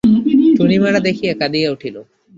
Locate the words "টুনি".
0.57-0.77